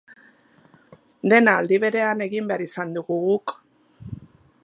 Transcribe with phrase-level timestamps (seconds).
[1.33, 3.57] Dena aldi berean egin behar izan dugu guk.